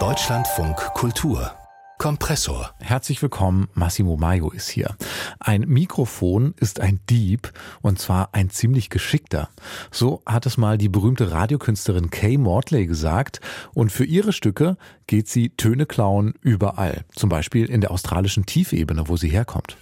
Deutschlandfunk 0.00 0.76
Kultur 0.94 1.52
Kompressor. 1.96 2.74
Herzlich 2.80 3.22
willkommen, 3.22 3.68
Massimo 3.74 4.16
Maio 4.16 4.50
ist 4.50 4.68
hier. 4.68 4.96
Ein 5.38 5.60
Mikrofon 5.68 6.54
ist 6.58 6.80
ein 6.80 6.98
Dieb 7.08 7.52
und 7.82 8.00
zwar 8.00 8.30
ein 8.32 8.50
ziemlich 8.50 8.90
geschickter. 8.90 9.48
So 9.92 10.22
hat 10.26 10.44
es 10.44 10.56
mal 10.56 10.76
die 10.76 10.88
berühmte 10.88 11.30
Radiokünstlerin 11.30 12.10
Kay 12.10 12.36
Mortley 12.36 12.88
gesagt 12.88 13.40
und 13.74 13.92
für 13.92 14.04
ihre 14.04 14.32
Stücke 14.32 14.76
geht 15.06 15.28
sie 15.28 15.50
Töne 15.50 15.86
klauen 15.86 16.34
überall. 16.40 17.04
Zum 17.14 17.28
Beispiel 17.28 17.66
in 17.66 17.80
der 17.80 17.92
australischen 17.92 18.44
Tiefebene, 18.44 19.08
wo 19.08 19.16
sie 19.16 19.28
herkommt. 19.28 19.76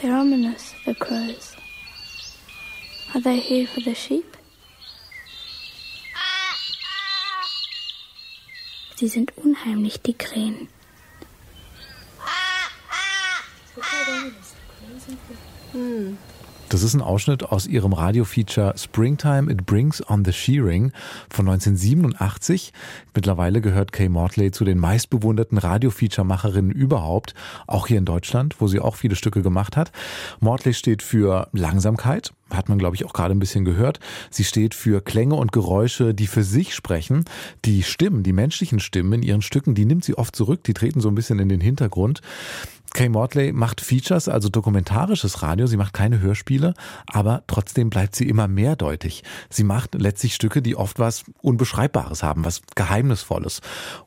They're 0.00 0.18
ominous, 0.18 0.74
the 0.86 0.94
crows. 0.94 1.56
Are 3.14 3.20
they 3.22 3.40
here 3.40 3.66
for 3.66 3.82
the 3.82 3.94
sheep? 3.94 4.36
Sie 8.96 9.08
sind 9.08 9.36
unheimlich, 9.36 10.00
die 10.00 10.14
Krähen. 10.14 10.68
Das 16.68 16.82
ist 16.82 16.94
ein 16.94 17.02
Ausschnitt 17.02 17.44
aus 17.44 17.66
ihrem 17.66 17.92
Radiofeature 17.92 18.74
Springtime 18.76 19.52
It 19.52 19.66
Brings 19.66 20.02
on 20.10 20.24
the 20.24 20.32
Shearing 20.32 20.92
von 21.30 21.48
1987. 21.48 22.72
Mittlerweile 23.14 23.60
gehört 23.60 23.92
Kay 23.92 24.08
Mortley 24.08 24.50
zu 24.50 24.64
den 24.64 24.78
meistbewunderten 24.78 25.58
Radiofeature-Macherinnen 25.58 26.72
überhaupt, 26.72 27.34
auch 27.66 27.86
hier 27.86 27.98
in 27.98 28.04
Deutschland, 28.04 28.56
wo 28.60 28.66
sie 28.66 28.80
auch 28.80 28.96
viele 28.96 29.14
Stücke 29.14 29.42
gemacht 29.42 29.76
hat. 29.76 29.92
Mortley 30.40 30.74
steht 30.74 31.02
für 31.02 31.48
Langsamkeit, 31.52 32.32
hat 32.50 32.68
man, 32.68 32.78
glaube 32.78 32.96
ich, 32.96 33.04
auch 33.04 33.12
gerade 33.12 33.34
ein 33.34 33.38
bisschen 33.38 33.64
gehört. 33.64 34.00
Sie 34.30 34.44
steht 34.44 34.74
für 34.74 35.00
Klänge 35.02 35.34
und 35.34 35.52
Geräusche, 35.52 36.14
die 36.14 36.26
für 36.26 36.44
sich 36.44 36.74
sprechen. 36.74 37.24
Die 37.64 37.82
Stimmen, 37.82 38.22
die 38.22 38.32
menschlichen 38.32 38.80
Stimmen 38.80 39.14
in 39.14 39.22
ihren 39.22 39.42
Stücken, 39.42 39.74
die 39.74 39.84
nimmt 39.84 40.04
sie 40.04 40.16
oft 40.16 40.36
zurück, 40.36 40.62
die 40.64 40.74
treten 40.74 41.00
so 41.00 41.08
ein 41.08 41.14
bisschen 41.14 41.38
in 41.38 41.48
den 41.48 41.60
Hintergrund. 41.60 42.20
Kay 42.94 43.10
Mortley 43.10 43.52
macht 43.52 43.82
Features, 43.82 44.26
also 44.26 44.48
dokumentarisches 44.48 45.42
Radio. 45.42 45.66
Sie 45.66 45.76
macht 45.76 45.92
keine 45.92 46.20
Hörspiele, 46.20 46.72
aber 47.06 47.42
trotzdem 47.46 47.90
bleibt 47.90 48.16
sie 48.16 48.26
immer 48.26 48.48
mehrdeutig. 48.48 49.22
Sie 49.50 49.64
macht 49.64 49.94
letztlich 49.94 50.34
Stücke, 50.34 50.62
die 50.62 50.76
oft 50.76 50.98
was 50.98 51.24
Unbeschreibbares 51.42 52.22
haben, 52.22 52.46
was 52.46 52.62
Geheimnisvolles. 52.74 53.60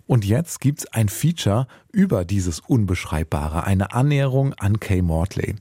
Und 0.07 0.25
jetzt 0.25 0.59
gibt's 0.59 0.87
ein 0.87 1.07
Feature 1.07 1.67
über 1.91 2.25
dieses 2.25 2.59
Unbeschreibbare, 2.59 3.63
eine 3.63 3.93
Annäherung 3.93 4.53
an 4.53 4.79
Kay 4.79 5.01
Mortley. 5.01 5.55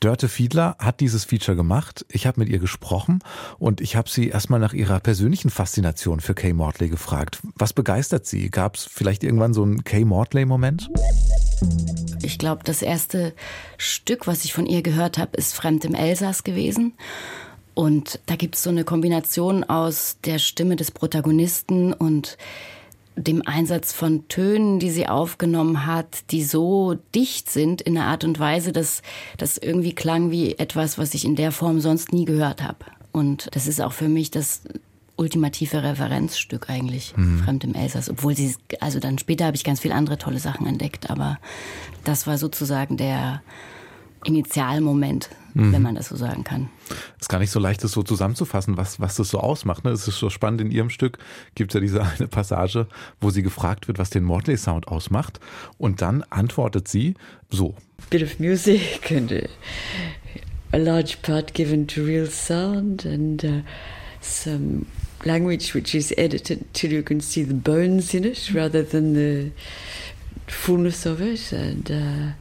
Dörte 0.00 0.28
Fiedler 0.28 0.76
hat 0.78 1.00
dieses 1.00 1.24
Feature 1.24 1.56
gemacht. 1.56 2.04
Ich 2.08 2.26
habe 2.26 2.40
mit 2.40 2.48
ihr 2.48 2.58
gesprochen 2.58 3.20
und 3.58 3.80
ich 3.80 3.96
habe 3.96 4.08
sie 4.08 4.28
erstmal 4.28 4.60
nach 4.60 4.72
ihrer 4.72 5.00
persönlichen 5.00 5.50
Faszination 5.50 6.20
für 6.20 6.34
Kay 6.34 6.52
Mortley 6.52 6.88
gefragt. 6.88 7.40
Was 7.56 7.72
begeistert 7.72 8.26
sie? 8.26 8.50
Gab's 8.50 8.88
vielleicht 8.90 9.24
irgendwann 9.24 9.54
so 9.54 9.62
einen 9.62 9.84
Kay 9.84 10.04
Mortley-Moment? 10.04 10.90
Ich 12.22 12.38
glaube, 12.38 12.62
das 12.64 12.82
erste 12.82 13.34
Stück, 13.76 14.26
was 14.26 14.44
ich 14.44 14.52
von 14.52 14.66
ihr 14.66 14.82
gehört 14.82 15.18
habe, 15.18 15.36
ist 15.36 15.54
Fremd 15.54 15.84
im 15.84 15.94
Elsass 15.94 16.44
gewesen. 16.44 16.94
Und 17.74 18.20
da 18.26 18.36
gibt 18.36 18.54
es 18.54 18.62
so 18.62 18.70
eine 18.70 18.84
Kombination 18.84 19.64
aus 19.64 20.18
der 20.24 20.38
Stimme 20.38 20.76
des 20.76 20.90
Protagonisten 20.90 21.92
und 21.92 22.38
dem 23.16 23.42
Einsatz 23.46 23.92
von 23.92 24.26
Tönen, 24.28 24.78
die 24.78 24.90
sie 24.90 25.08
aufgenommen 25.08 25.86
hat, 25.86 26.30
die 26.30 26.42
so 26.42 26.94
dicht 27.14 27.50
sind 27.50 27.80
in 27.80 27.96
einer 27.96 28.06
Art 28.06 28.24
und 28.24 28.38
Weise, 28.38 28.72
dass 28.72 29.02
das 29.38 29.56
irgendwie 29.58 29.94
klang 29.94 30.30
wie 30.30 30.58
etwas, 30.58 30.98
was 30.98 31.14
ich 31.14 31.24
in 31.24 31.36
der 31.36 31.52
Form 31.52 31.80
sonst 31.80 32.12
nie 32.12 32.24
gehört 32.24 32.62
habe. 32.62 32.84
Und 33.12 33.48
das 33.52 33.66
ist 33.66 33.80
auch 33.80 33.92
für 33.92 34.08
mich 34.08 34.30
das 34.30 34.62
ultimative 35.16 35.82
Referenzstück 35.82 36.68
eigentlich, 36.68 37.16
mhm. 37.16 37.38
Fremd 37.38 37.64
im 37.64 37.74
Elsass. 37.74 38.10
Obwohl 38.10 38.34
sie, 38.36 38.56
also 38.80 38.98
dann 38.98 39.18
später 39.18 39.46
habe 39.46 39.56
ich 39.56 39.64
ganz 39.64 39.80
viele 39.80 39.94
andere 39.94 40.18
tolle 40.18 40.40
Sachen 40.40 40.66
entdeckt, 40.66 41.10
aber 41.10 41.38
das 42.02 42.26
war 42.26 42.36
sozusagen 42.36 42.96
der 42.96 43.42
Initialmoment, 44.24 45.30
mhm. 45.54 45.72
wenn 45.72 45.82
man 45.82 45.94
das 45.94 46.08
so 46.08 46.16
sagen 46.16 46.44
kann. 46.44 46.68
Ist 47.20 47.28
gar 47.28 47.38
nicht 47.38 47.50
so 47.50 47.60
leicht, 47.60 47.84
das 47.84 47.92
so 47.92 48.02
zusammenzufassen, 48.02 48.76
was, 48.76 49.00
was 49.00 49.16
das 49.16 49.28
so 49.28 49.38
ausmacht. 49.38 49.84
Ne? 49.84 49.90
Es 49.90 50.08
ist 50.08 50.18
so 50.18 50.30
spannend, 50.30 50.60
in 50.60 50.70
ihrem 50.70 50.90
Stück 50.90 51.18
gibt 51.54 51.70
es 51.70 51.74
ja 51.74 51.80
diese 51.80 52.02
eine 52.18 52.28
Passage, 52.28 52.86
wo 53.20 53.30
sie 53.30 53.42
gefragt 53.42 53.88
wird, 53.88 53.98
was 53.98 54.10
den 54.10 54.24
Mortley-Sound 54.24 54.88
ausmacht. 54.88 55.40
Und 55.78 56.02
dann 56.02 56.24
antwortet 56.30 56.88
sie 56.88 57.14
so. 57.50 57.74
Bit 58.10 58.22
of 58.22 58.38
music 58.38 59.12
and 59.12 59.32
a, 59.32 59.46
a 60.72 60.78
large 60.78 61.18
part 61.22 61.54
given 61.54 61.86
to 61.86 62.02
real 62.02 62.26
sound 62.26 63.06
and 63.06 63.44
uh, 63.44 63.62
some 64.20 64.86
language 65.24 65.74
which 65.74 65.94
is 65.94 66.12
edited 66.16 66.64
till 66.74 66.92
you 66.92 67.02
can 67.02 67.20
see 67.20 67.44
the 67.44 67.54
bones 67.54 68.12
in 68.14 68.24
it 68.24 68.52
rather 68.54 68.82
than 68.82 69.14
the 69.14 69.52
fullness 70.46 71.06
of 71.06 71.20
it 71.20 71.52
and 71.52 71.90
uh, 71.90 72.32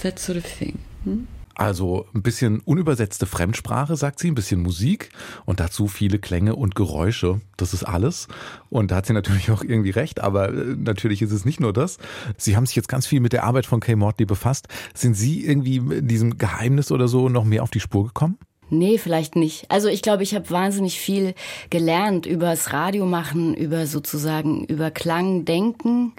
that 0.00 0.18
sort 0.18 0.38
of 0.38 0.44
thing. 0.44 0.78
Hmm? 1.04 1.26
Also 1.56 2.06
ein 2.14 2.22
bisschen 2.22 2.60
unübersetzte 2.60 3.26
Fremdsprache, 3.26 3.94
sagt 3.94 4.18
sie, 4.18 4.28
ein 4.28 4.34
bisschen 4.34 4.60
Musik 4.60 5.10
und 5.44 5.60
dazu 5.60 5.86
viele 5.86 6.18
Klänge 6.18 6.56
und 6.56 6.74
Geräusche. 6.74 7.40
Das 7.56 7.72
ist 7.72 7.84
alles. 7.84 8.26
Und 8.70 8.90
da 8.90 8.96
hat 8.96 9.06
sie 9.06 9.12
natürlich 9.12 9.50
auch 9.52 9.62
irgendwie 9.62 9.90
recht, 9.90 10.20
aber 10.20 10.48
äh, 10.48 10.74
natürlich 10.76 11.22
ist 11.22 11.30
es 11.30 11.44
nicht 11.44 11.60
nur 11.60 11.72
das. 11.72 11.98
Sie 12.36 12.56
haben 12.56 12.66
sich 12.66 12.74
jetzt 12.74 12.88
ganz 12.88 13.06
viel 13.06 13.20
mit 13.20 13.32
der 13.32 13.44
Arbeit 13.44 13.66
von 13.66 13.78
Kay 13.78 13.94
Mortley 13.94 14.26
befasst. 14.26 14.66
Sind 14.94 15.14
Sie 15.14 15.46
irgendwie 15.46 15.76
in 15.76 16.08
diesem 16.08 16.38
Geheimnis 16.38 16.90
oder 16.90 17.06
so 17.06 17.28
noch 17.28 17.44
mehr 17.44 17.62
auf 17.62 17.70
die 17.70 17.80
Spur 17.80 18.06
gekommen? 18.06 18.36
Nee, 18.70 18.98
vielleicht 18.98 19.36
nicht. 19.36 19.70
Also 19.70 19.88
ich 19.88 20.02
glaube, 20.02 20.24
ich 20.24 20.34
habe 20.34 20.50
wahnsinnig 20.50 20.98
viel 20.98 21.34
gelernt 21.70 22.26
über 22.26 22.46
das 22.46 22.72
Radio 22.72 23.06
machen, 23.06 23.54
über 23.54 23.86
sozusagen 23.86 24.64
über 24.64 24.90
Klang 24.90 25.44
denken 25.44 26.14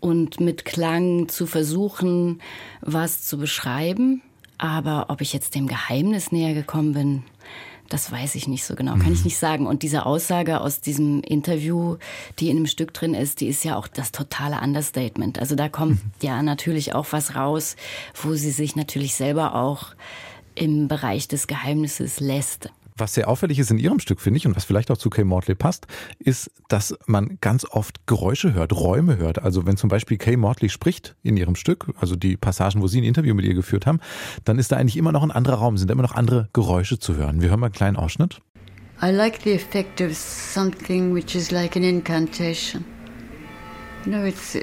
und 0.00 0.40
mit 0.40 0.64
Klang 0.64 1.28
zu 1.28 1.46
versuchen, 1.46 2.40
was 2.80 3.22
zu 3.22 3.38
beschreiben. 3.38 4.22
Aber 4.58 5.06
ob 5.08 5.20
ich 5.20 5.32
jetzt 5.32 5.54
dem 5.54 5.66
Geheimnis 5.66 6.32
näher 6.32 6.54
gekommen 6.54 6.92
bin, 6.92 7.22
das 7.90 8.10
weiß 8.10 8.36
ich 8.36 8.46
nicht 8.46 8.64
so 8.64 8.76
genau, 8.76 8.92
kann 8.92 9.12
ich 9.12 9.20
mhm. 9.20 9.24
nicht 9.24 9.38
sagen. 9.38 9.66
Und 9.66 9.82
diese 9.82 10.06
Aussage 10.06 10.60
aus 10.60 10.80
diesem 10.80 11.22
Interview, 11.22 11.96
die 12.38 12.48
in 12.48 12.56
einem 12.56 12.66
Stück 12.66 12.94
drin 12.94 13.14
ist, 13.14 13.40
die 13.40 13.48
ist 13.48 13.64
ja 13.64 13.76
auch 13.76 13.88
das 13.88 14.12
totale 14.12 14.60
Understatement. 14.60 15.38
Also 15.38 15.56
da 15.56 15.68
kommt 15.68 16.04
mhm. 16.04 16.10
ja 16.22 16.42
natürlich 16.42 16.94
auch 16.94 17.06
was 17.10 17.34
raus, 17.34 17.76
wo 18.22 18.34
sie 18.34 18.52
sich 18.52 18.76
natürlich 18.76 19.14
selber 19.14 19.56
auch 19.56 19.94
im 20.54 20.88
Bereich 20.88 21.26
des 21.26 21.46
Geheimnisses 21.46 22.20
lässt. 22.20 22.70
Was 23.00 23.14
sehr 23.14 23.28
auffällig 23.28 23.58
ist 23.58 23.70
in 23.70 23.78
Ihrem 23.78 23.98
Stück, 23.98 24.20
finde 24.20 24.36
ich, 24.36 24.46
und 24.46 24.54
was 24.56 24.64
vielleicht 24.64 24.90
auch 24.90 24.98
zu 24.98 25.08
Kay 25.08 25.24
Mortley 25.24 25.54
passt, 25.54 25.86
ist, 26.18 26.50
dass 26.68 26.94
man 27.06 27.38
ganz 27.40 27.64
oft 27.64 28.06
Geräusche 28.06 28.52
hört, 28.52 28.74
Räume 28.74 29.16
hört. 29.16 29.42
Also 29.42 29.64
wenn 29.64 29.78
zum 29.78 29.88
Beispiel 29.88 30.18
Kay 30.18 30.36
Mortley 30.36 30.68
spricht 30.68 31.16
in 31.22 31.38
ihrem 31.38 31.56
Stück, 31.56 31.86
also 31.98 32.14
die 32.14 32.36
Passagen, 32.36 32.82
wo 32.82 32.88
Sie 32.88 33.00
ein 33.00 33.04
Interview 33.04 33.34
mit 33.34 33.46
ihr 33.46 33.54
geführt 33.54 33.86
haben, 33.86 34.00
dann 34.44 34.58
ist 34.58 34.70
da 34.70 34.76
eigentlich 34.76 34.98
immer 34.98 35.12
noch 35.12 35.22
ein 35.22 35.30
anderer 35.30 35.56
Raum, 35.56 35.78
sind 35.78 35.88
da 35.88 35.94
immer 35.94 36.02
noch 36.02 36.14
andere 36.14 36.50
Geräusche 36.52 36.98
zu 36.98 37.16
hören. 37.16 37.40
Wir 37.40 37.48
hören 37.48 37.60
mal 37.60 37.68
einen 37.68 37.74
kleinen 37.74 37.96
Ausschnitt. 37.96 38.42
I 39.02 39.10
like 39.10 39.40
the 39.44 39.54
effect 39.54 40.02
of 40.02 40.14
something 40.14 41.14
which 41.14 41.34
is 41.34 41.50
like 41.50 41.76
an 41.76 41.84
incantation. 41.84 42.84
You 44.04 44.12
know, 44.12 44.24
it's 44.24 44.58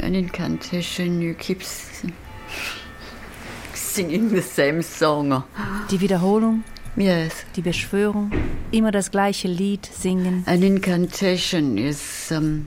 an 0.00 0.14
incantation. 0.14 1.20
You 1.20 1.34
keep 1.34 1.62
singing 3.74 4.30
the 4.30 4.40
same 4.40 4.84
song. 4.84 5.42
Die 5.90 6.00
Wiederholung. 6.00 6.62
Yes. 6.96 7.46
Die 7.56 7.62
Beschwörung. 7.62 8.30
Immer 8.70 8.90
das 8.90 9.10
gleiche 9.10 9.48
Lied 9.48 9.86
singen. 9.86 10.44
An 10.46 10.62
incantation 10.62 11.78
is 11.78 12.30
um, 12.30 12.66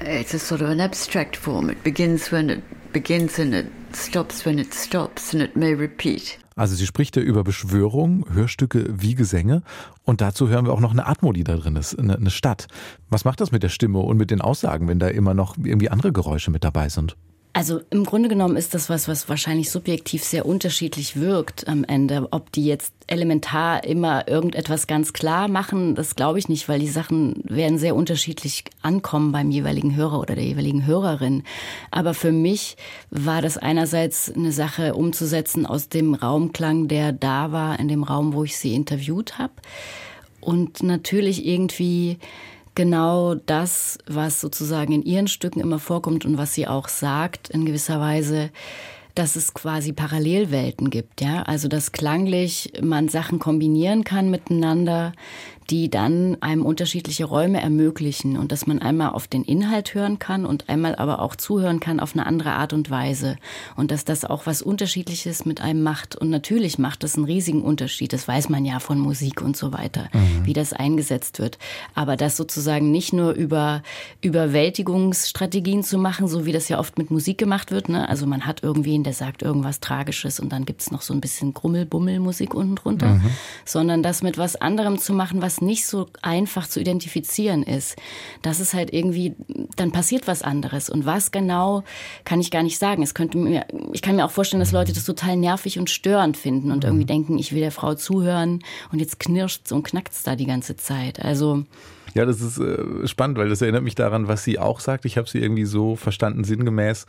it's 0.00 0.34
a 0.34 0.38
sort 0.38 0.62
of 0.62 0.68
an 0.68 0.80
abstract 0.80 1.36
form. 1.36 1.70
It 1.70 1.82
begins 1.84 2.32
when 2.32 2.50
it 2.50 2.62
begins 2.92 3.38
and 3.38 3.54
it 3.54 3.66
stops 3.94 4.44
when 4.44 4.58
it 4.58 4.74
stops 4.74 5.32
and 5.32 5.42
it 5.42 5.54
may 5.54 5.74
repeat. 5.74 6.38
Also 6.56 6.74
sie 6.74 6.86
spricht 6.86 7.16
ja 7.16 7.22
über 7.22 7.44
Beschwörung, 7.44 8.24
Hörstücke 8.32 8.86
wie 8.90 9.14
Gesänge 9.14 9.62
und 10.04 10.22
dazu 10.22 10.48
hören 10.48 10.64
wir 10.64 10.72
auch 10.72 10.80
noch 10.80 10.92
eine 10.92 11.06
Atmo, 11.06 11.32
die 11.32 11.44
da 11.44 11.54
drin 11.54 11.76
ist, 11.76 11.98
eine, 11.98 12.16
eine 12.16 12.30
Stadt. 12.30 12.66
Was 13.10 13.26
macht 13.26 13.42
das 13.42 13.52
mit 13.52 13.62
der 13.62 13.68
Stimme 13.68 13.98
und 13.98 14.16
mit 14.16 14.30
den 14.30 14.40
Aussagen, 14.40 14.88
wenn 14.88 14.98
da 14.98 15.08
immer 15.08 15.34
noch 15.34 15.56
irgendwie 15.58 15.90
andere 15.90 16.12
Geräusche 16.12 16.50
mit 16.50 16.64
dabei 16.64 16.88
sind? 16.88 17.14
Also 17.56 17.80
im 17.88 18.04
Grunde 18.04 18.28
genommen 18.28 18.54
ist 18.58 18.74
das 18.74 18.90
was, 18.90 19.08
was 19.08 19.30
wahrscheinlich 19.30 19.70
subjektiv 19.70 20.22
sehr 20.22 20.44
unterschiedlich 20.44 21.18
wirkt 21.18 21.66
am 21.68 21.84
Ende. 21.84 22.28
Ob 22.30 22.52
die 22.52 22.66
jetzt 22.66 22.92
elementar 23.06 23.82
immer 23.82 24.28
irgendetwas 24.28 24.86
ganz 24.86 25.14
klar 25.14 25.48
machen, 25.48 25.94
das 25.94 26.16
glaube 26.16 26.38
ich 26.38 26.50
nicht, 26.50 26.68
weil 26.68 26.80
die 26.80 26.86
Sachen 26.86 27.42
werden 27.44 27.78
sehr 27.78 27.96
unterschiedlich 27.96 28.64
ankommen 28.82 29.32
beim 29.32 29.50
jeweiligen 29.50 29.96
Hörer 29.96 30.20
oder 30.20 30.34
der 30.34 30.44
jeweiligen 30.44 30.84
Hörerin. 30.84 31.44
Aber 31.90 32.12
für 32.12 32.30
mich 32.30 32.76
war 33.08 33.40
das 33.40 33.56
einerseits 33.56 34.30
eine 34.30 34.52
Sache 34.52 34.92
umzusetzen 34.92 35.64
aus 35.64 35.88
dem 35.88 36.12
Raumklang, 36.12 36.88
der 36.88 37.12
da 37.12 37.52
war, 37.52 37.80
in 37.80 37.88
dem 37.88 38.02
Raum, 38.02 38.34
wo 38.34 38.44
ich 38.44 38.58
sie 38.58 38.74
interviewt 38.74 39.38
habe. 39.38 39.54
Und 40.42 40.82
natürlich 40.82 41.46
irgendwie 41.46 42.18
genau 42.76 43.34
das, 43.34 43.98
was 44.06 44.40
sozusagen 44.40 44.92
in 44.92 45.02
ihren 45.02 45.26
Stücken 45.26 45.58
immer 45.58 45.80
vorkommt 45.80 46.24
und 46.24 46.38
was 46.38 46.54
sie 46.54 46.68
auch 46.68 46.86
sagt, 46.86 47.50
in 47.50 47.64
gewisser 47.64 47.98
Weise 47.98 48.50
dass 49.16 49.34
es 49.34 49.54
quasi 49.54 49.92
Parallelwelten 49.94 50.90
gibt, 50.90 51.22
ja. 51.22 51.42
Also 51.42 51.68
dass 51.68 51.92
klanglich 51.92 52.72
man 52.82 53.08
Sachen 53.08 53.38
kombinieren 53.38 54.04
kann 54.04 54.30
miteinander, 54.30 55.12
die 55.70 55.90
dann 55.90 56.36
einem 56.40 56.64
unterschiedliche 56.64 57.24
Räume 57.24 57.60
ermöglichen 57.60 58.36
und 58.36 58.52
dass 58.52 58.66
man 58.66 58.80
einmal 58.80 59.10
auf 59.10 59.26
den 59.26 59.42
Inhalt 59.42 59.94
hören 59.94 60.18
kann 60.18 60.44
und 60.46 60.68
einmal 60.68 60.94
aber 60.96 61.20
auch 61.20 61.34
zuhören 61.34 61.80
kann 61.80 61.98
auf 61.98 62.14
eine 62.14 62.26
andere 62.26 62.52
Art 62.52 62.72
und 62.72 62.90
Weise 62.90 63.36
und 63.74 63.90
dass 63.90 64.04
das 64.04 64.24
auch 64.24 64.46
was 64.46 64.62
Unterschiedliches 64.62 65.44
mit 65.44 65.60
einem 65.60 65.82
macht 65.82 66.14
und 66.14 66.30
natürlich 66.30 66.78
macht 66.78 67.02
das 67.02 67.16
einen 67.16 67.24
riesigen 67.24 67.62
Unterschied, 67.62 68.12
das 68.12 68.28
weiß 68.28 68.48
man 68.48 68.64
ja 68.64 68.78
von 68.78 68.98
Musik 68.98 69.42
und 69.42 69.56
so 69.56 69.72
weiter, 69.72 70.08
mhm. 70.12 70.46
wie 70.46 70.52
das 70.52 70.72
eingesetzt 70.72 71.38
wird, 71.38 71.58
aber 71.94 72.16
das 72.16 72.36
sozusagen 72.36 72.90
nicht 72.90 73.12
nur 73.12 73.32
über 73.32 73.82
Überwältigungsstrategien 74.20 75.82
zu 75.82 75.98
machen, 75.98 76.28
so 76.28 76.46
wie 76.46 76.52
das 76.52 76.68
ja 76.68 76.78
oft 76.78 76.98
mit 76.98 77.10
Musik 77.10 77.38
gemacht 77.38 77.72
wird, 77.72 77.88
ne? 77.88 78.08
also 78.08 78.26
man 78.26 78.46
hat 78.46 78.62
irgendwen, 78.62 79.02
der 79.02 79.12
sagt 79.12 79.42
irgendwas 79.42 79.80
Tragisches 79.80 80.38
und 80.38 80.50
dann 80.52 80.64
gibt's 80.64 80.90
noch 80.90 81.02
so 81.02 81.12
ein 81.12 81.20
bisschen 81.20 81.54
Grummel-Bummel-Musik 81.54 82.54
unten 82.54 82.76
drunter, 82.76 83.14
mhm. 83.14 83.30
sondern 83.64 84.02
das 84.02 84.22
mit 84.22 84.38
was 84.38 84.56
anderem 84.56 84.98
zu 84.98 85.12
machen, 85.12 85.42
was 85.42 85.55
nicht 85.60 85.86
so 85.86 86.06
einfach 86.22 86.68
zu 86.68 86.80
identifizieren 86.80 87.62
ist. 87.62 87.96
Das 88.42 88.60
ist 88.60 88.74
halt 88.74 88.92
irgendwie, 88.92 89.34
dann 89.76 89.92
passiert 89.92 90.26
was 90.26 90.42
anderes. 90.42 90.90
Und 90.90 91.06
was 91.06 91.30
genau, 91.30 91.84
kann 92.24 92.40
ich 92.40 92.50
gar 92.50 92.62
nicht 92.62 92.78
sagen. 92.78 93.02
Es 93.02 93.14
könnte 93.14 93.38
mir, 93.38 93.66
ich 93.92 94.02
kann 94.02 94.16
mir 94.16 94.24
auch 94.24 94.30
vorstellen, 94.30 94.60
dass 94.60 94.72
Leute 94.72 94.92
das 94.92 95.04
total 95.04 95.36
nervig 95.36 95.78
und 95.78 95.90
störend 95.90 96.36
finden 96.36 96.70
und 96.70 96.84
irgendwie 96.84 97.04
mhm. 97.04 97.08
denken, 97.08 97.38
ich 97.38 97.52
will 97.52 97.60
der 97.60 97.72
Frau 97.72 97.94
zuhören 97.94 98.62
und 98.92 99.00
jetzt 99.00 99.18
knirscht 99.18 99.72
und 99.72 99.82
knackt 99.82 100.12
es 100.12 100.22
da 100.22 100.36
die 100.36 100.46
ganze 100.46 100.76
Zeit. 100.76 101.20
Also, 101.20 101.64
ja, 102.16 102.24
das 102.24 102.40
ist 102.40 102.58
äh, 102.58 103.06
spannend, 103.06 103.36
weil 103.36 103.50
das 103.50 103.60
erinnert 103.60 103.82
mich 103.82 103.94
daran, 103.94 104.26
was 104.26 104.42
sie 104.42 104.58
auch 104.58 104.80
sagt. 104.80 105.04
Ich 105.04 105.18
habe 105.18 105.28
sie 105.28 105.38
irgendwie 105.38 105.66
so 105.66 105.96
verstanden, 105.96 106.44
sinngemäß, 106.44 107.04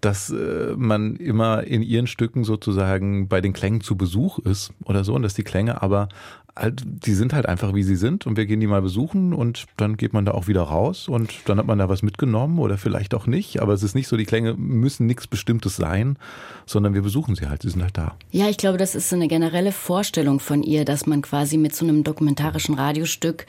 dass 0.00 0.30
äh, 0.30 0.74
man 0.76 1.16
immer 1.16 1.64
in 1.64 1.82
ihren 1.82 2.06
Stücken 2.06 2.44
sozusagen 2.44 3.26
bei 3.26 3.40
den 3.40 3.54
Klängen 3.54 3.80
zu 3.80 3.96
Besuch 3.96 4.38
ist 4.38 4.72
oder 4.84 5.02
so 5.02 5.14
und 5.14 5.22
dass 5.22 5.34
die 5.34 5.42
Klänge 5.42 5.82
aber 5.82 6.08
halt, 6.56 6.82
die 6.84 7.14
sind 7.14 7.32
halt 7.32 7.46
einfach 7.46 7.74
wie 7.74 7.82
sie 7.82 7.96
sind 7.96 8.26
und 8.26 8.36
wir 8.36 8.46
gehen 8.46 8.60
die 8.60 8.66
mal 8.66 8.82
besuchen 8.82 9.32
und 9.32 9.66
dann 9.76 9.96
geht 9.96 10.12
man 10.12 10.24
da 10.24 10.32
auch 10.32 10.48
wieder 10.48 10.62
raus 10.62 11.08
und 11.08 11.32
dann 11.46 11.58
hat 11.58 11.66
man 11.66 11.78
da 11.78 11.88
was 11.88 12.02
mitgenommen 12.02 12.58
oder 12.58 12.76
vielleicht 12.78 13.14
auch 13.14 13.26
nicht. 13.26 13.60
Aber 13.60 13.72
es 13.72 13.82
ist 13.82 13.94
nicht 13.94 14.08
so, 14.08 14.16
die 14.16 14.24
Klänge 14.24 14.54
müssen 14.54 15.06
nichts 15.06 15.26
Bestimmtes 15.26 15.76
sein, 15.76 16.18
sondern 16.66 16.94
wir 16.94 17.02
besuchen 17.02 17.34
sie 17.34 17.48
halt, 17.48 17.62
sie 17.62 17.70
sind 17.70 17.82
halt 17.82 17.96
da. 17.96 18.16
Ja, 18.30 18.48
ich 18.48 18.58
glaube, 18.58 18.78
das 18.78 18.94
ist 18.94 19.08
so 19.08 19.16
eine 19.16 19.28
generelle 19.28 19.72
Vorstellung 19.72 20.40
von 20.40 20.62
ihr, 20.62 20.84
dass 20.84 21.06
man 21.06 21.22
quasi 21.22 21.56
mit 21.56 21.74
so 21.74 21.86
einem 21.86 22.04
dokumentarischen 22.04 22.74
Radiostück 22.74 23.46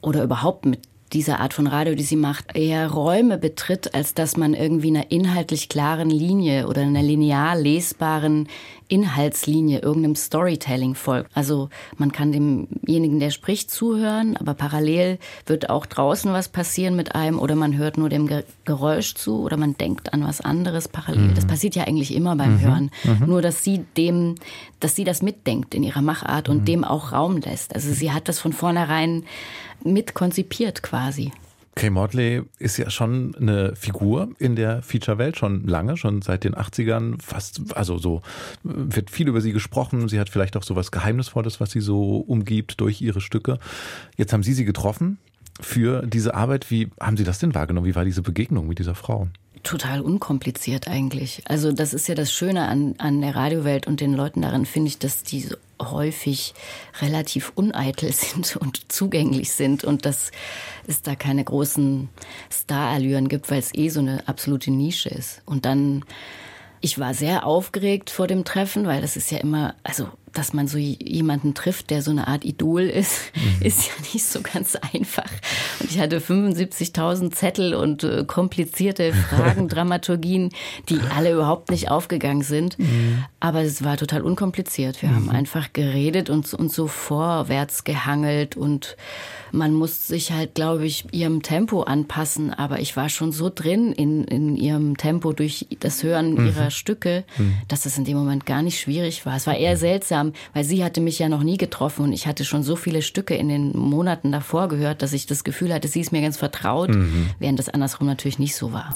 oder 0.00 0.24
überhaupt 0.24 0.66
mit 0.66 0.80
dieser 1.12 1.40
Art 1.40 1.54
von 1.54 1.66
Radio, 1.66 1.94
die 1.94 2.02
sie 2.02 2.16
macht, 2.16 2.56
eher 2.56 2.90
Räume 2.90 3.38
betritt, 3.38 3.94
als 3.94 4.14
dass 4.14 4.36
man 4.36 4.54
irgendwie 4.54 4.88
einer 4.88 5.10
inhaltlich 5.10 5.68
klaren 5.68 6.10
Linie 6.10 6.68
oder 6.68 6.82
einer 6.82 7.02
linear 7.02 7.56
lesbaren 7.56 8.48
Inhaltslinie, 8.90 9.80
irgendeinem 9.80 10.16
Storytelling 10.16 10.96
folgt. 10.96 11.30
Also 11.32 11.68
man 11.96 12.10
kann 12.10 12.32
demjenigen, 12.32 13.20
der 13.20 13.30
spricht, 13.30 13.70
zuhören, 13.70 14.36
aber 14.36 14.54
parallel 14.54 15.18
wird 15.46 15.70
auch 15.70 15.86
draußen 15.86 16.32
was 16.32 16.48
passieren 16.48 16.96
mit 16.96 17.14
einem 17.14 17.38
oder 17.38 17.54
man 17.54 17.76
hört 17.76 17.98
nur 17.98 18.08
dem 18.08 18.28
Geräusch 18.64 19.14
zu 19.14 19.42
oder 19.42 19.56
man 19.56 19.76
denkt 19.76 20.12
an 20.12 20.24
was 20.24 20.40
anderes 20.40 20.88
parallel. 20.88 21.28
Mhm. 21.28 21.34
Das 21.36 21.46
passiert 21.46 21.76
ja 21.76 21.84
eigentlich 21.84 22.12
immer 22.14 22.34
beim 22.34 22.54
mhm. 22.54 22.60
Hören. 22.60 22.90
Mhm. 23.04 23.26
Nur, 23.26 23.42
dass 23.42 23.62
sie 23.62 23.84
dem, 23.96 24.34
dass 24.80 24.96
sie 24.96 25.04
das 25.04 25.22
mitdenkt 25.22 25.72
in 25.74 25.84
ihrer 25.84 26.02
Machart 26.02 26.48
und 26.48 26.62
mhm. 26.62 26.64
dem 26.64 26.84
auch 26.84 27.12
Raum 27.12 27.36
lässt. 27.36 27.76
Also 27.76 27.92
sie 27.92 28.10
hat 28.10 28.28
das 28.28 28.40
von 28.40 28.52
vornherein 28.52 29.24
mit 29.84 30.14
konzipiert 30.14 30.82
quasi. 30.82 31.32
Kay 31.76 31.90
Mortley 31.90 32.42
ist 32.58 32.76
ja 32.76 32.90
schon 32.90 33.34
eine 33.36 33.74
Figur 33.76 34.30
in 34.38 34.56
der 34.56 34.82
Feature-Welt, 34.82 35.38
schon 35.38 35.66
lange, 35.66 35.96
schon 35.96 36.20
seit 36.20 36.44
den 36.44 36.54
80ern, 36.54 37.22
fast, 37.22 37.74
also 37.76 37.96
so, 37.96 38.22
wird 38.64 39.10
viel 39.10 39.28
über 39.28 39.40
sie 39.40 39.52
gesprochen. 39.52 40.08
Sie 40.08 40.18
hat 40.18 40.28
vielleicht 40.28 40.56
auch 40.56 40.62
so 40.62 40.74
was 40.74 40.90
Geheimnisvolles, 40.90 41.60
was 41.60 41.70
sie 41.70 41.80
so 41.80 42.18
umgibt 42.18 42.80
durch 42.80 43.00
ihre 43.00 43.20
Stücke. 43.20 43.58
Jetzt 44.16 44.32
haben 44.32 44.42
Sie 44.42 44.52
sie 44.52 44.64
getroffen 44.64 45.18
für 45.60 46.04
diese 46.06 46.34
Arbeit. 46.34 46.70
Wie 46.70 46.88
haben 47.00 47.16
Sie 47.16 47.24
das 47.24 47.38
denn 47.38 47.54
wahrgenommen? 47.54 47.86
Wie 47.86 47.94
war 47.94 48.04
diese 48.04 48.22
Begegnung 48.22 48.66
mit 48.66 48.78
dieser 48.78 48.94
Frau? 48.94 49.28
Total 49.62 50.00
unkompliziert 50.00 50.88
eigentlich. 50.88 51.42
Also 51.46 51.70
das 51.70 51.94
ist 51.94 52.08
ja 52.08 52.14
das 52.14 52.32
Schöne 52.32 52.66
an, 52.66 52.94
an 52.98 53.20
der 53.20 53.36
Radiowelt 53.36 53.86
und 53.86 54.00
den 54.00 54.14
Leuten 54.14 54.42
darin, 54.42 54.66
finde 54.66 54.88
ich, 54.88 54.98
dass 54.98 55.22
die 55.22 55.40
so 55.40 55.56
häufig 55.80 56.54
relativ 57.00 57.52
uneitel 57.54 58.12
sind 58.12 58.56
und 58.56 58.92
zugänglich 58.92 59.52
sind 59.52 59.84
und 59.84 60.04
dass 60.06 60.30
es 60.86 61.02
da 61.02 61.14
keine 61.14 61.44
großen 61.44 62.08
Starallüren 62.50 63.28
gibt, 63.28 63.50
weil 63.50 63.58
es 63.58 63.74
eh 63.74 63.88
so 63.88 64.00
eine 64.00 64.26
absolute 64.28 64.70
Nische 64.70 65.08
ist. 65.08 65.42
Und 65.46 65.64
dann, 65.64 66.04
ich 66.80 66.98
war 66.98 67.14
sehr 67.14 67.46
aufgeregt 67.46 68.10
vor 68.10 68.26
dem 68.26 68.44
Treffen, 68.44 68.86
weil 68.86 69.00
das 69.00 69.16
ist 69.16 69.30
ja 69.30 69.38
immer, 69.38 69.74
also 69.82 70.08
dass 70.32 70.52
man 70.52 70.68
so 70.68 70.78
jemanden 70.78 71.54
trifft, 71.54 71.90
der 71.90 72.02
so 72.02 72.10
eine 72.10 72.28
Art 72.28 72.44
Idol 72.44 72.82
ist, 72.82 73.32
mhm. 73.34 73.66
ist 73.66 73.86
ja 73.86 73.92
nicht 74.12 74.24
so 74.24 74.40
ganz 74.40 74.76
einfach. 74.76 75.30
Und 75.80 75.90
ich 75.90 75.98
hatte 75.98 76.20
75.000 76.20 77.32
Zettel 77.32 77.74
und 77.74 78.04
äh, 78.04 78.24
komplizierte 78.24 79.12
Fragen, 79.12 79.68
Dramaturgien, 79.68 80.50
die 80.88 81.00
alle 81.14 81.32
überhaupt 81.32 81.70
nicht 81.70 81.90
aufgegangen 81.90 82.42
sind. 82.42 82.78
Mhm. 82.78 83.24
Aber 83.40 83.62
es 83.62 83.82
war 83.82 83.96
total 83.96 84.22
unkompliziert. 84.22 85.02
Wir 85.02 85.08
mhm. 85.08 85.14
haben 85.14 85.30
einfach 85.30 85.72
geredet 85.72 86.30
und 86.30 86.52
uns 86.54 86.74
so 86.74 86.86
vorwärts 86.86 87.84
gehangelt 87.84 88.56
und 88.56 88.96
man 89.52 89.74
muss 89.74 90.06
sich 90.06 90.30
halt, 90.30 90.54
glaube 90.54 90.86
ich, 90.86 91.06
ihrem 91.12 91.42
Tempo 91.42 91.82
anpassen. 91.82 92.54
Aber 92.54 92.78
ich 92.78 92.96
war 92.96 93.08
schon 93.08 93.32
so 93.32 93.50
drin 93.52 93.92
in, 93.92 94.24
in 94.24 94.56
ihrem 94.56 94.96
Tempo 94.96 95.32
durch 95.32 95.66
das 95.80 96.02
Hören 96.02 96.34
mhm. 96.34 96.46
ihrer 96.46 96.70
Stücke, 96.70 97.24
mhm. 97.36 97.54
dass 97.66 97.86
es 97.86 97.98
in 97.98 98.04
dem 98.04 98.16
Moment 98.16 98.46
gar 98.46 98.62
nicht 98.62 98.78
schwierig 98.78 99.26
war. 99.26 99.36
Es 99.36 99.46
war 99.46 99.56
eher 99.56 99.76
seltsam 99.76 100.19
seltsam, 100.20 100.32
weil 100.54 100.64
sie 100.64 100.84
hatte 100.84 101.00
mich 101.00 101.18
ja 101.18 101.28
noch 101.28 101.42
nie 101.42 101.56
getroffen 101.56 102.04
und 102.04 102.12
ich 102.12 102.26
hatte 102.26 102.44
schon 102.44 102.62
so 102.62 102.76
viele 102.76 103.02
Stücke 103.02 103.34
in 103.34 103.48
den 103.48 103.76
Monaten 103.76 104.32
davor 104.32 104.68
gehört, 104.68 105.02
dass 105.02 105.12
ich 105.12 105.26
das 105.26 105.44
Gefühl 105.44 105.72
hatte, 105.72 105.88
sie 105.88 106.00
ist 106.00 106.12
mir 106.12 106.22
ganz 106.22 106.36
vertraut, 106.36 106.90
mhm. 106.90 107.30
während 107.38 107.58
das 107.58 107.68
andersrum 107.68 108.06
natürlich 108.06 108.38
nicht 108.38 108.54
so 108.54 108.72
war. 108.72 108.94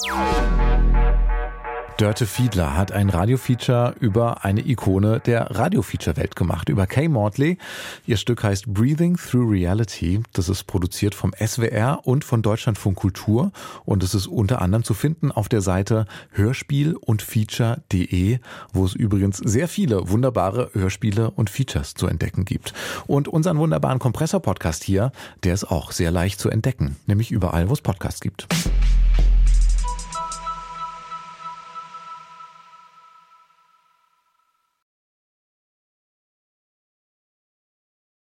Dörte 1.97 2.27
Fiedler 2.27 2.77
hat 2.77 2.91
ein 2.91 3.09
Radiofeature 3.09 3.95
über 4.01 4.45
eine 4.45 4.67
Ikone 4.67 5.21
der 5.21 5.53
Radiofeature-Welt 5.53 6.35
gemacht, 6.35 6.69
über 6.69 6.89
Kay 6.89 7.07
Mortley. 7.07 7.57
Ihr 8.05 8.17
Stück 8.17 8.43
heißt 8.43 8.67
Breathing 8.67 9.17
Through 9.17 9.49
Reality. 9.49 10.21
Das 10.33 10.49
ist 10.49 10.65
produziert 10.65 11.15
vom 11.15 11.33
SWR 11.39 12.01
und 12.03 12.25
von 12.25 12.43
Deutschlandfunk 12.43 12.97
Kultur 12.97 13.53
und 13.85 14.03
es 14.03 14.13
ist 14.13 14.27
unter 14.27 14.61
anderem 14.61 14.83
zu 14.83 14.93
finden 14.93 15.31
auf 15.31 15.49
der 15.49 15.61
Seite 15.61 16.07
hörspiel 16.33 16.97
und 16.97 17.23
feature.de, 17.23 18.41
wo 18.73 18.85
es 18.85 18.95
übrigens 18.95 19.37
sehr 19.37 19.69
viele 19.69 20.11
wunderbare 20.11 20.71
Hörspiele 20.73 21.31
und 21.31 21.49
Features 21.49 21.95
zu 21.95 22.09
entdecken 22.09 22.45
gibt. 22.45 22.75
Und 23.07 23.29
unseren 23.29 23.59
wunderbaren 23.59 24.01
Kompressor-Podcast 24.01 24.83
hier, 24.83 25.13
der 25.45 25.55
ist 25.55 25.71
auch 25.71 25.93
sehr 25.93 26.11
leicht 26.11 26.41
zu 26.41 26.51
entdecken, 26.51 26.97
nämlich 27.07 27.31
überall, 27.31 27.69
wo 27.69 27.73
es 27.73 27.83
Podcasts 27.83 28.21
gibt. 28.21 28.49